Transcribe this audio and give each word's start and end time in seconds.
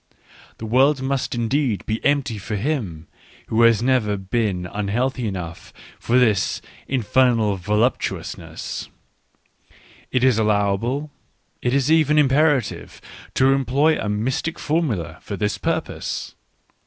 The 0.57 0.65
world 0.65 0.99
must 1.03 1.35
indeed 1.35 1.85
be 1.85 2.03
empty 2.03 2.39
for 2.39 2.55
him 2.55 3.05
who 3.49 3.61
has 3.61 3.83
never 3.83 4.17
been 4.17 4.65
un 4.65 4.87
healthy 4.87 5.27
enough 5.27 5.71
for 5.99 6.17
this" 6.17 6.59
infernal 6.97 7.55
voluptuousness": 7.55 8.89
it 10.11 10.23
is 10.23 10.39
allowable, 10.39 11.11
it 11.61 11.75
is 11.75 11.91
even 11.91 12.17
imperative, 12.17 12.99
to 13.35 13.53
employ 13.53 13.99
a 14.01 14.09
mystic 14.09 14.57
formula 14.57 15.19
for 15.21 15.37
this 15.37 15.59
purpose. 15.59 16.33